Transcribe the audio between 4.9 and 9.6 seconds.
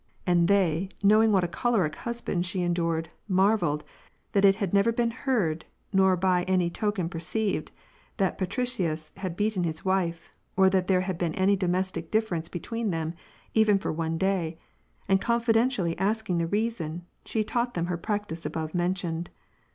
been heard, nor by any token perceived, that Patricius had